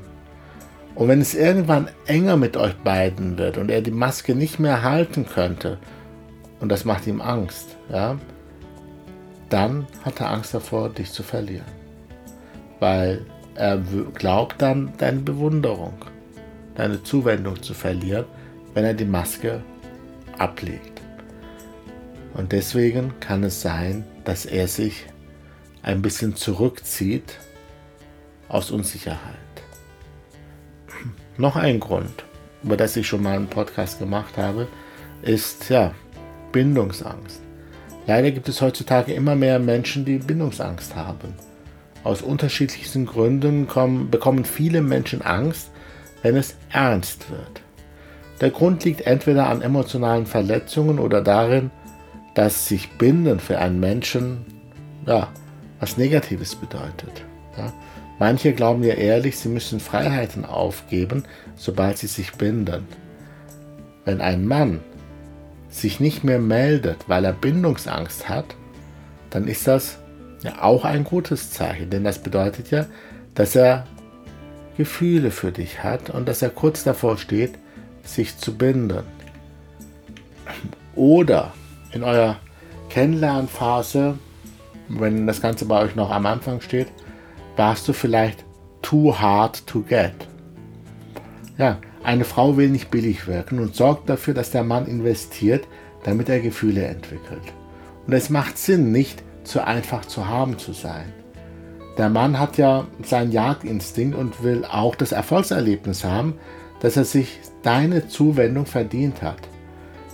Und 0.95 1.09
wenn 1.09 1.21
es 1.21 1.35
irgendwann 1.35 1.91
enger 2.07 2.39
mit 2.39 2.57
euch 2.57 2.75
beiden 2.77 3.37
wird 3.37 3.59
und 3.59 3.71
er 3.71 3.83
die 3.83 3.91
Maske 3.91 4.35
nicht 4.35 4.59
mehr 4.59 4.83
halten 4.83 5.27
könnte, 5.27 5.77
und 6.59 6.73
das 6.73 6.87
macht 6.87 7.07
ihm 7.07 7.21
Angst, 7.21 7.77
ja, 7.91 8.17
dann 9.51 9.87
hat 10.05 10.21
er 10.21 10.31
Angst 10.31 10.55
davor, 10.55 10.91
dich 10.91 11.11
zu 11.11 11.23
verlieren. 11.23 11.67
Weil 12.81 13.25
er 13.55 13.79
glaubt 14.15 14.63
dann, 14.63 14.93
deine 14.99 15.21
Bewunderung, 15.21 15.95
deine 16.75 17.03
Zuwendung 17.03 17.61
zu 17.63 17.75
verlieren, 17.75 18.27
wenn 18.75 18.85
er 18.85 18.95
die 18.95 19.05
Maske 19.05 19.63
ablegt. 20.39 21.01
Und 22.35 22.53
deswegen 22.53 23.19
kann 23.21 23.43
es 23.43 23.61
sein, 23.61 24.05
dass 24.25 24.47
er 24.47 24.69
sich 24.69 25.07
ein 25.83 26.03
bisschen 26.03 26.37
zurückzieht 26.37 27.39
aus 28.49 28.71
Unsicherheit. 28.71 29.19
Noch 31.37 31.57
ein 31.57 31.81
Grund, 31.81 32.25
über 32.63 32.77
das 32.77 32.97
ich 32.97 33.09
schon 33.09 33.23
mal 33.23 33.37
einen 33.37 33.49
Podcast 33.49 33.99
gemacht 33.99 34.37
habe, 34.37 34.69
ist 35.23 35.69
ja 35.69 35.95
Bindungsangst. 36.53 37.48
Leider 38.09 38.31
gibt 38.31 38.49
es 38.49 38.63
heutzutage 38.63 39.13
immer 39.13 39.37
mehr 39.37 39.59
Menschen, 39.59 40.07
die 40.07 40.17
Bindungsangst 40.17 40.97
haben. 40.97 41.35
Aus 42.05 42.23
unterschiedlichsten 42.23 43.05
Gründen 43.05 43.69
kommen, 43.69 44.11
bekommen 44.11 44.47
viele 44.47 44.81
Menschen 44.81 45.21
Angst, 45.21 45.71
wenn 46.23 46.35
es 46.35 46.57
ernst 46.73 47.31
wird. 47.31 47.61
Der 48.41 48.51
Grund 48.51 48.83
liegt 48.85 49.03
entweder 49.03 49.51
an 49.51 49.61
emotionalen 49.61 50.25
Verletzungen 50.25 50.99
oder 50.99 51.21
darin, 51.21 51.71
dass 52.35 52.67
sich 52.67 52.89
Binden 52.93 53.41
für 53.41 53.59
einen 53.59 53.79
Menschen 53.79 54.47
ja, 55.07 55.29
was 55.79 55.99
Negatives 55.99 56.55
bedeutet. 56.55 57.25
Ja. 57.59 57.75
Manche 58.19 58.55
glauben 58.55 58.83
ja 58.85 58.95
ehrlich, 58.95 59.39
sie 59.39 59.51
müssen 59.51 59.81
Freiheiten 59.81 60.47
aufgeben, 60.47 61.25
sobald 61.57 61.99
sie 61.99 62.07
sich 62.07 62.33
binden. 62.33 62.89
Wenn 64.07 64.23
ein 64.23 64.47
Mann 64.47 64.81
sich 65.69 66.01
nicht 66.01 66.25
mehr 66.25 66.39
meldet, 66.39 67.09
weil 67.09 67.25
er 67.25 67.33
Bindungsangst 67.33 68.29
hat, 68.29 68.57
dann 69.31 69.47
ist 69.47 69.67
das 69.67 69.99
ja 70.43 70.63
auch 70.63 70.85
ein 70.85 71.05
gutes 71.05 71.51
Zeichen, 71.51 71.91
denn 71.91 72.05
das 72.05 72.19
bedeutet 72.19 72.71
ja, 72.71 72.87
dass 73.35 73.55
er 73.55 73.87
Gefühle 74.77 75.31
für 75.31 75.53
dich 75.53 75.83
hat 75.83 76.11
und 76.11 76.29
dass 76.29 76.43
er 76.43 76.51
kurz 76.51 76.85
davor 76.85 77.19
steht, 77.19 77.53
sich 78.05 78.39
zu 78.39 78.57
binden. 78.57 79.03
Oder 80.95 81.53
in 81.93 82.03
eurer 82.03 82.37
Kennenlernphase, 82.89 84.19
wenn 84.89 85.27
das 85.27 85.43
Ganze 85.43 85.67
bei 85.67 85.81
euch 85.81 85.95
noch 85.95 86.11
am 86.11 86.27
Anfang 86.27 86.61
steht, 86.61 86.89
warst 87.57 87.87
du 87.89 87.93
vielleicht 87.93 88.45
too 88.83 89.15
hard 89.19 89.67
to 89.67 89.83
get. 89.83 90.15
Ja, 91.59 91.79
eine 92.09 92.25
Frau 92.25 92.57
will 92.57 92.71
nicht 92.71 92.91
billig 92.91 93.27
wirken 93.27 93.59
und 93.59 93.75
sorgt 93.75 94.09
dafür, 94.09 94.33
dass 94.33 94.51
der 94.51 94.65
Mann 94.65 94.87
investiert, 94.87 95.69
damit 96.05 96.31
er 96.31 96.41
Gefühle 96.41 96.87
entwickelt. 96.87 97.43
Und 98.07 98.15
es 98.15 98.31
macht 98.31 98.57
Sinn, 98.57 98.93
nicht 98.93 99.23
zu 99.45 99.63
einfach 99.63 100.07
zu 100.07 100.27
haben 100.27 100.57
zu 100.57 100.73
sein. 100.73 101.13
Der 101.99 102.09
Mann 102.09 102.39
hat 102.39 102.57
ja 102.57 102.87
seinen 103.03 103.31
Jagdinstinkt 103.31 104.17
und 104.17 104.43
will 104.43 104.65
auch 104.65 104.95
das 104.95 105.13
Erfolgserlebnis 105.13 106.03
haben, 106.03 106.39
dass 106.81 106.97
er 106.97 107.05
sich 107.05 107.41
deine 107.63 108.09
Zuwendung 108.09 108.65
verdient 108.65 109.21
hat. 109.21 109.41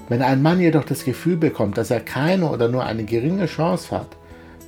Wenn 0.08 0.22
ein 0.22 0.42
Mann 0.42 0.60
jedoch 0.60 0.84
das 0.84 1.04
Gefühl 1.04 1.36
bekommt, 1.36 1.78
dass 1.78 1.92
er 1.92 2.00
keine 2.00 2.50
oder 2.50 2.66
nur 2.66 2.84
eine 2.84 3.04
geringe 3.04 3.46
Chance 3.46 3.96
hat, 3.96 4.16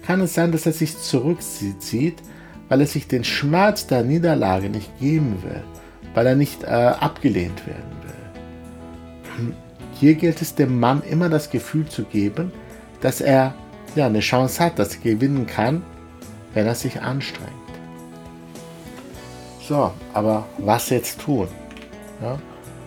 kann 0.07 0.21
es 0.21 0.35
sein, 0.35 0.53
dass 0.53 0.65
er 0.65 0.73
sich 0.73 0.97
zurückzieht 0.97 2.23
weil 2.69 2.81
er 2.81 2.87
sich 2.87 3.09
den 3.09 3.25
Schmerz 3.25 3.87
der 3.87 4.03
Niederlage 4.03 4.71
nicht 4.71 4.99
geben 4.99 5.43
will, 5.43 5.63
weil 6.17 6.27
er 6.27 6.35
nicht 6.35 6.65
äh, 6.65 6.69
abgelehnt 6.69 7.67
werden 7.67 7.93
will. 8.03 9.55
Hier 10.01 10.15
gilt 10.15 10.41
es 10.41 10.55
dem 10.55 10.81
Mann 10.81 11.03
immer 11.03 11.29
das 11.29 11.51
Gefühl 11.51 11.87
zu 11.87 12.05
geben, 12.05 12.53
dass 13.03 13.21
er 13.21 13.53
ja, 13.95 14.07
eine 14.07 14.21
Chance 14.21 14.65
hat, 14.65 14.79
dass 14.79 14.95
er 14.95 15.03
gewinnen 15.03 15.47
kann, 15.47 15.83
wenn 16.55 16.67
er 16.67 16.75
sich 16.75 17.03
anstrengt. 17.03 17.51
So, 19.69 19.93
aber 20.15 20.47
was 20.57 20.89
jetzt 20.89 21.21
tun? 21.21 21.49
Ja? 22.23 22.39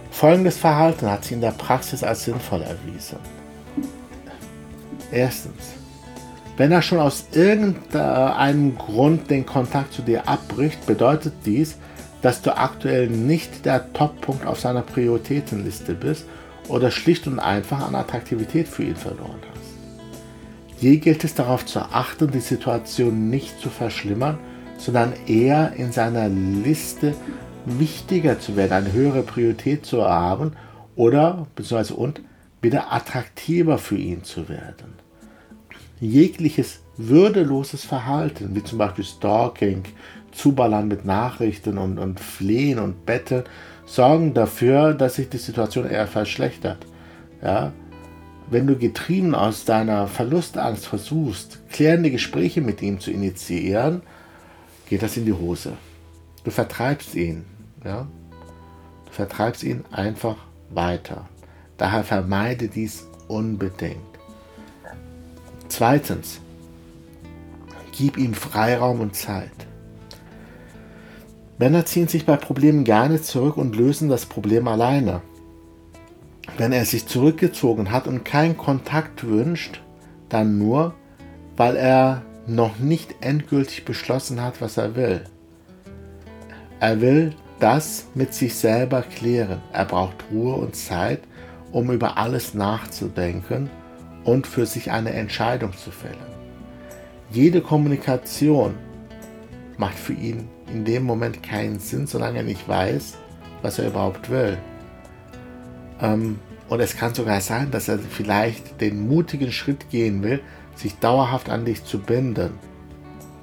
Folgendes 0.10 0.58
Verhalten 0.58 1.06
hat 1.10 1.24
sich 1.24 1.34
in 1.34 1.42
der 1.42 1.52
Praxis 1.52 2.04
als 2.04 2.24
sinnvoll 2.24 2.64
erwiesen. 2.64 3.20
Erstens, 5.12 5.76
wenn 6.58 6.72
er 6.72 6.82
schon 6.82 7.00
aus 7.00 7.26
irgendeinem 7.32 8.76
Grund 8.76 9.30
den 9.30 9.46
Kontakt 9.46 9.94
zu 9.94 10.02
dir 10.02 10.28
abbricht, 10.28 10.84
bedeutet 10.88 11.34
dies, 11.46 11.78
dass 12.22 12.42
du 12.42 12.56
aktuell 12.56 13.08
nicht 13.08 13.66
der 13.66 13.94
Toppunkt 13.94 14.46
auf 14.46 14.60
seiner 14.60 14.82
Prioritätenliste 14.82 15.94
bist 15.94 16.26
oder 16.68 16.92
schlicht 16.92 17.28
und 17.28 17.40
einfach 17.40 17.88
an 17.88 17.96
Attraktivität 17.96 18.68
für 18.68 18.84
ihn 18.84 18.96
verloren 18.96 19.40
hast. 19.52 20.80
Hier 20.80 20.98
gilt 20.98 21.24
es 21.24 21.36
darauf 21.36 21.66
zu 21.66 21.80
achten, 21.80 22.32
die 22.32 22.40
Situation 22.40 23.30
nicht 23.30 23.60
zu 23.60 23.70
verschlimmern, 23.70 24.38
sondern 24.78 25.14
eher 25.28 25.74
in 25.74 25.92
seiner 25.92 26.30
Liste 26.30 27.14
wichtiger 27.66 28.40
zu 28.40 28.56
werden, 28.56 28.72
eine 28.72 28.94
höhere 28.94 29.24
Priorität 29.24 29.86
zu 29.86 30.06
haben 30.06 30.54
oder 30.96 31.48
beziehungsweise 31.56 31.96
und 31.96 32.22
wieder 32.62 32.94
attraktiver 32.94 33.78
für 33.78 33.98
ihn 33.98 34.24
zu 34.24 34.48
werden. 34.48 34.94
Jegliches 36.00 36.80
würdeloses 36.96 37.84
Verhalten, 37.84 38.56
wie 38.56 38.64
zum 38.64 38.78
Beispiel 38.78 39.04
Stalking, 39.04 39.84
Zuballern 40.32 40.88
mit 40.88 41.06
Nachrichten 41.06 41.78
und, 41.78 41.98
und 41.98 42.20
Flehen 42.20 42.80
und 42.80 43.06
Betteln, 43.06 43.44
sorgen 43.86 44.34
dafür, 44.34 44.94
dass 44.94 45.16
sich 45.16 45.30
die 45.30 45.38
Situation 45.38 45.90
eher 45.90 46.08
verschlechtert. 46.08 46.86
Ja? 47.42 47.74
Wenn 48.50 48.68
du 48.68 48.78
getrieben 48.78 49.36
aus 49.36 49.66
deiner 49.66 50.08
Verlustangst 50.08 50.88
versuchst, 50.88 51.60
klärende 51.70 52.12
Gespräche 52.12 52.62
mit 52.62 52.82
ihm 52.82 53.00
zu 53.00 53.12
initiieren, 53.12 54.02
geht 54.88 55.04
das 55.04 55.18
in 55.18 55.26
die 55.26 55.34
Hose. 55.34 55.74
Du 56.44 56.52
vertreibst 56.52 57.16
ihn. 57.16 57.46
Ja? 57.84 58.08
Du 59.06 59.12
vertreibst 59.12 59.64
ihn 59.64 59.84
einfach 59.92 60.38
weiter. 60.70 61.28
Daher 61.78 62.04
vermeide 62.04 62.68
dies 62.68 63.08
unbedingt. 63.28 63.98
Zweitens, 65.68 66.42
gib 67.92 68.18
ihm 68.18 68.34
Freiraum 68.34 69.00
und 69.00 69.16
Zeit. 69.16 69.69
Männer 71.60 71.86
ziehen 71.86 72.08
sich 72.08 72.26
bei 72.26 72.38
Problemen 72.38 72.86
gerne 72.86 73.22
zurück 73.22 73.58
und 73.58 73.76
lösen 73.76 74.08
das 74.08 74.26
Problem 74.26 74.70
alleine. 74.70 75.22
Wenn 76.58 76.72
er 76.72 76.86
sich 76.86 77.06
zurückgezogen 77.06 77.92
hat 77.92 78.08
und 78.08 78.24
keinen 78.24 78.56
Kontakt 78.56 79.26
wünscht, 79.26 79.82
dann 80.30 80.58
nur, 80.58 80.94
weil 81.58 81.76
er 81.76 82.22
noch 82.48 82.80
nicht 82.80 83.14
endgültig 83.20 83.84
beschlossen 83.84 84.42
hat, 84.42 84.62
was 84.62 84.78
er 84.78 84.96
will. 84.96 85.26
Er 86.80 87.02
will 87.02 87.36
das 87.60 88.08
mit 88.16 88.34
sich 88.34 88.56
selber 88.56 89.02
klären. 89.02 89.62
Er 89.74 89.84
braucht 89.84 90.16
Ruhe 90.32 90.56
und 90.56 90.78
Zeit, 90.78 91.20
um 91.74 91.92
über 91.92 92.18
alles 92.18 92.54
nachzudenken 92.54 93.70
und 94.24 94.48
für 94.48 94.66
sich 94.66 94.92
eine 94.92 95.12
Entscheidung 95.12 95.74
zu 95.76 95.92
fällen. 95.92 96.16
Jede 97.32 97.60
Kommunikation 97.60 98.76
macht 99.78 100.00
für 100.00 100.14
ihn 100.14 100.48
in 100.72 100.86
dem 100.86 101.04
Moment 101.04 101.44
keinen 101.44 101.80
Sinn, 101.80 102.08
solange 102.08 102.40
er 102.40 102.44
nicht 102.44 102.68
weiß, 102.68 103.18
was 103.62 103.80
er 103.80 103.88
überhaupt 103.88 104.30
will. 104.30 104.58
Ähm, 106.02 106.40
und 106.70 106.80
es 106.80 106.96
kann 106.96 107.16
sogar 107.16 107.42
sein, 107.42 107.72
dass 107.72 107.88
er 107.88 108.00
vielleicht 108.00 108.80
den 108.80 109.08
mutigen 109.08 109.52
Schritt 109.52 109.90
gehen 109.90 110.22
will, 110.22 110.42
sich 110.76 110.98
dauerhaft 111.00 111.50
an 111.50 111.66
dich 111.66 111.84
zu 111.84 112.00
binden 112.00 112.52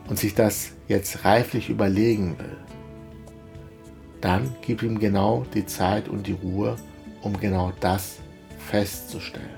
und 0.08 0.18
sich 0.18 0.34
das 0.34 0.72
jetzt 0.88 1.24
reiflich 1.24 1.68
überlegen 1.68 2.38
will. 2.38 2.56
Dann 4.20 4.54
gib 4.62 4.82
ihm 4.82 4.98
genau 4.98 5.44
die 5.54 5.66
Zeit 5.66 6.08
und 6.08 6.26
die 6.26 6.32
Ruhe, 6.32 6.76
um 7.22 7.38
genau 7.38 7.72
das 7.80 8.18
festzustellen. 8.58 9.48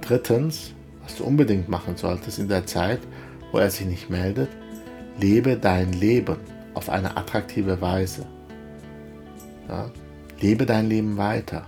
Drittens, 0.00 0.72
was 1.02 1.16
du 1.16 1.24
unbedingt 1.24 1.68
machen 1.68 1.96
solltest 1.96 2.38
in 2.38 2.48
der 2.48 2.66
Zeit, 2.66 3.00
wo 3.52 3.58
er 3.58 3.70
sich 3.70 3.86
nicht 3.86 4.10
meldet, 4.10 4.48
lebe 5.18 5.56
dein 5.56 5.92
Leben 5.92 6.36
auf 6.74 6.88
eine 6.88 7.16
attraktive 7.16 7.80
Weise. 7.80 8.26
Ja? 9.68 9.90
Lebe 10.40 10.66
dein 10.66 10.88
Leben 10.88 11.16
weiter. 11.16 11.66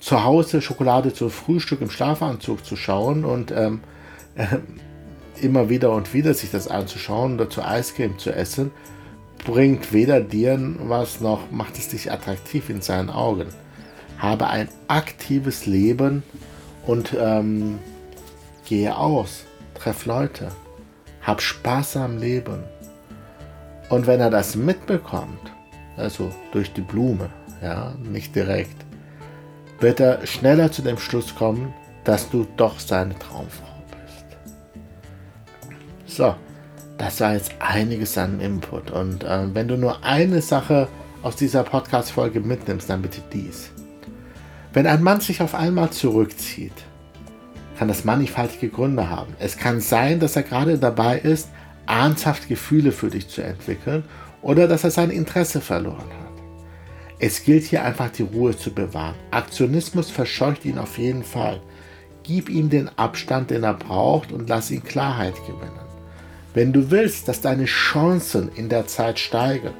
Zu 0.00 0.24
Hause 0.24 0.60
Schokolade 0.62 1.12
zum 1.12 1.30
Frühstück 1.30 1.80
im 1.80 1.90
Schlafanzug 1.90 2.64
zu 2.64 2.76
schauen 2.76 3.24
und 3.24 3.52
ähm, 3.52 3.80
äh, 4.34 4.58
immer 5.40 5.68
wieder 5.68 5.92
und 5.92 6.12
wieder 6.14 6.34
sich 6.34 6.50
das 6.50 6.68
anzuschauen 6.68 7.34
oder 7.34 7.50
zu 7.50 7.62
Eiscreme 7.62 8.18
zu 8.18 8.30
essen, 8.30 8.70
bringt 9.44 9.92
weder 9.92 10.20
dir 10.20 10.58
was 10.80 11.20
noch 11.20 11.50
macht 11.50 11.78
es 11.78 11.88
dich 11.88 12.12
attraktiv 12.12 12.70
in 12.70 12.80
seinen 12.80 13.10
Augen. 13.10 13.48
Habe 14.18 14.46
ein 14.48 14.68
aktives 14.86 15.66
Leben 15.66 16.22
und 16.86 17.14
ähm, 17.18 17.78
gehe 18.66 18.96
aus, 18.96 19.44
treff 19.74 20.06
Leute, 20.06 20.48
hab 21.22 21.40
Spaß 21.40 21.96
am 21.96 22.18
Leben. 22.18 22.62
Und 23.92 24.06
wenn 24.06 24.20
er 24.20 24.30
das 24.30 24.56
mitbekommt, 24.56 25.52
also 25.98 26.30
durch 26.50 26.72
die 26.72 26.80
Blume, 26.80 27.28
ja, 27.62 27.92
nicht 28.02 28.34
direkt, 28.34 28.86
wird 29.80 30.00
er 30.00 30.26
schneller 30.26 30.72
zu 30.72 30.80
dem 30.80 30.96
Schluss 30.96 31.34
kommen, 31.34 31.74
dass 32.02 32.30
du 32.30 32.46
doch 32.56 32.80
seine 32.80 33.18
Traumfrau 33.18 33.82
bist. 33.90 34.24
So, 36.06 36.34
das 36.96 37.20
war 37.20 37.34
jetzt 37.34 37.52
einiges 37.58 38.16
an 38.16 38.40
Input. 38.40 38.90
Und 38.90 39.24
äh, 39.24 39.54
wenn 39.54 39.68
du 39.68 39.76
nur 39.76 40.02
eine 40.02 40.40
Sache 40.40 40.88
aus 41.22 41.36
dieser 41.36 41.62
Podcast-Folge 41.62 42.40
mitnimmst, 42.40 42.88
dann 42.88 43.02
bitte 43.02 43.20
dies. 43.30 43.72
Wenn 44.72 44.86
ein 44.86 45.02
Mann 45.02 45.20
sich 45.20 45.42
auf 45.42 45.54
einmal 45.54 45.90
zurückzieht, 45.90 46.72
kann 47.78 47.88
das 47.88 48.04
mannigfaltige 48.04 48.70
Gründe 48.70 49.10
haben. 49.10 49.34
Es 49.38 49.58
kann 49.58 49.82
sein, 49.82 50.18
dass 50.18 50.34
er 50.34 50.44
gerade 50.44 50.78
dabei 50.78 51.18
ist, 51.18 51.50
ernsthaft 51.86 52.48
Gefühle 52.48 52.92
für 52.92 53.10
dich 53.10 53.28
zu 53.28 53.42
entwickeln 53.42 54.04
oder 54.40 54.68
dass 54.68 54.84
er 54.84 54.90
sein 54.90 55.10
Interesse 55.10 55.60
verloren 55.60 55.98
hat. 55.98 56.22
Es 57.18 57.44
gilt 57.44 57.64
hier 57.64 57.84
einfach 57.84 58.10
die 58.10 58.24
Ruhe 58.24 58.56
zu 58.56 58.72
bewahren. 58.72 59.14
Aktionismus 59.30 60.10
verscheucht 60.10 60.64
ihn 60.64 60.78
auf 60.78 60.98
jeden 60.98 61.22
Fall. 61.22 61.60
Gib 62.24 62.48
ihm 62.48 62.68
den 62.68 62.88
Abstand, 62.98 63.50
den 63.50 63.62
er 63.62 63.74
braucht 63.74 64.32
und 64.32 64.48
lass 64.48 64.70
ihn 64.70 64.82
Klarheit 64.82 65.34
gewinnen. 65.46 65.78
Wenn 66.54 66.72
du 66.72 66.90
willst, 66.90 67.28
dass 67.28 67.40
deine 67.40 67.64
Chancen 67.66 68.50
in 68.54 68.68
der 68.68 68.86
Zeit 68.86 69.18
steigen, 69.18 69.70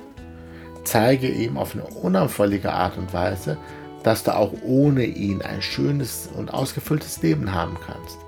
zeige 0.85 1.29
ihm 1.29 1.57
auf 1.57 1.75
eine 1.75 1.85
unauffällige 1.85 2.73
Art 2.73 2.97
und 2.97 3.13
Weise, 3.13 3.59
dass 4.03 4.23
du 4.25 4.35
auch 4.35 4.53
ohne 4.65 5.05
ihn 5.05 5.43
ein 5.43 5.63
schönes 5.63 6.29
und 6.37 6.55
ausgefülltes 6.55 7.23
Leben 7.23 7.53
haben 7.53 7.77
kannst. 7.87 8.19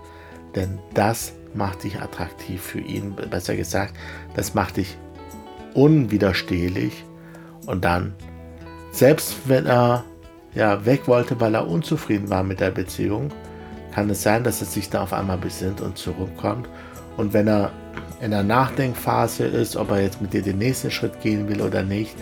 Denn 0.54 0.78
das 0.92 1.32
macht 1.55 1.85
dich 1.85 2.01
attraktiv 2.01 2.62
für 2.62 2.81
ihn, 2.81 3.14
besser 3.31 3.57
gesagt, 3.57 3.95
das 4.35 4.55
macht 4.55 4.77
dich 4.77 4.97
unwiderstehlich 5.75 7.05
und 7.67 7.85
dann, 7.85 8.14
selbst 8.93 9.37
wenn 9.47 9.67
er 9.67 10.05
ja, 10.55 10.85
weg 10.85 11.09
wollte, 11.09 11.40
weil 11.40 11.55
er 11.55 11.67
unzufrieden 11.67 12.31
war 12.31 12.43
mit 12.43 12.61
der 12.61 12.71
Beziehung, 12.71 13.31
kann 13.93 14.11
es 14.11 14.23
sein, 14.23 14.45
dass 14.45 14.61
er 14.61 14.67
sich 14.67 14.90
da 14.90 15.03
auf 15.03 15.12
einmal 15.12 15.38
besinnt 15.38 15.81
und 15.81 15.99
zurückkommt. 15.99 16.69
Und 17.17 17.33
wenn 17.33 17.47
er 17.47 17.73
in 18.21 18.31
der 18.31 18.43
Nachdenkphase 18.43 19.45
ist, 19.45 19.77
ob 19.77 19.90
er 19.90 20.03
jetzt 20.03 20.21
mit 20.21 20.33
dir 20.33 20.43
den 20.43 20.59
nächsten 20.59 20.90
Schritt 20.90 21.21
gehen 21.21 21.49
will 21.49 21.61
oder 21.61 21.83
nicht, 21.83 22.17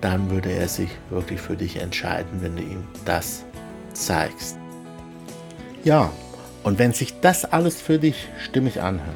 dann 0.00 0.30
würde 0.30 0.52
er 0.52 0.68
sich 0.68 0.90
wirklich 1.10 1.40
für 1.40 1.56
dich 1.56 1.80
entscheiden, 1.80 2.42
wenn 2.42 2.56
du 2.56 2.62
ihm 2.62 2.84
das 3.04 3.44
zeigst. 3.94 4.58
Ja, 5.82 6.10
und 6.64 6.78
wenn 6.78 6.92
sich 6.92 7.20
das 7.20 7.44
alles 7.44 7.80
für 7.80 7.98
dich 7.98 8.28
stimmig 8.42 8.80
anhört 8.80 9.14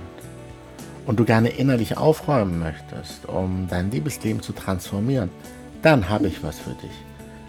und 1.06 1.18
du 1.18 1.24
gerne 1.24 1.48
innerlich 1.48 1.96
aufräumen 1.96 2.61
möchtest, 2.61 3.26
um 3.26 3.66
dein 3.68 3.90
Liebesleben 3.90 4.42
zu 4.42 4.52
transformieren, 4.52 5.30
dann 5.82 6.08
habe 6.11 6.28
ich 6.28 6.42
was 6.42 6.58
für 6.58 6.74
dich. 6.74 6.90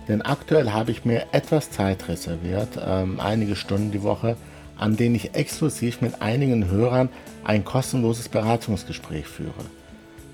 Denn 0.08 0.22
aktuell 0.22 0.72
habe 0.72 0.92
ich 0.92 1.04
mir 1.06 1.26
etwas 1.34 1.70
Zeit 1.70 2.08
reserviert, 2.08 2.80
ähm, 2.84 3.20
einige 3.20 3.58
Stunden 3.58 3.92
die 3.92 4.02
Woche, 4.02 4.38
an 4.78 4.96
denen 4.96 5.16
ich 5.16 5.36
exklusiv 5.36 6.00
mit 6.02 6.22
einigen 6.22 6.72
Hörern 6.72 7.10
ein 7.44 7.66
kostenloses 7.66 8.30
Beratungsgespräch 8.30 9.28
führe. 9.28 9.66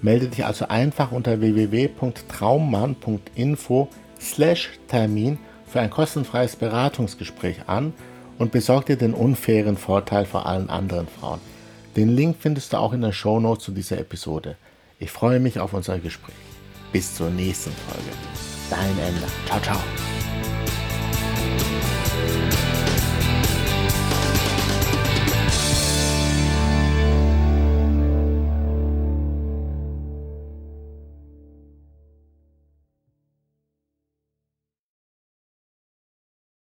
Melde 0.03 0.27
dich 0.27 0.45
also 0.45 0.67
einfach 0.67 1.11
unter 1.11 1.41
www.traummann.info 1.41 3.89
slash 4.21 4.69
Termin 4.87 5.39
für 5.65 5.79
ein 5.79 5.89
kostenfreies 5.89 6.55
Beratungsgespräch 6.55 7.67
an 7.67 7.93
und 8.37 8.51
besorg 8.51 8.85
dir 8.85 8.97
den 8.97 9.13
unfairen 9.13 9.77
Vorteil 9.77 10.25
vor 10.25 10.45
allen 10.45 10.69
anderen 10.69 11.07
Frauen. 11.07 11.39
Den 11.95 12.09
Link 12.09 12.37
findest 12.39 12.73
du 12.73 12.77
auch 12.77 12.93
in 12.93 13.01
der 13.01 13.13
Show 13.13 13.39
Notes 13.39 13.65
zu 13.65 13.71
dieser 13.71 13.97
Episode. 13.97 14.57
Ich 14.99 15.11
freue 15.11 15.39
mich 15.39 15.59
auf 15.59 15.73
unser 15.73 15.99
Gespräch. 15.99 16.35
Bis 16.91 17.15
zur 17.15 17.29
nächsten 17.29 17.71
Folge. 17.71 18.09
Dein 18.69 18.97
Ender. 18.99 19.27
Ciao, 19.45 19.59
ciao. 19.61 20.54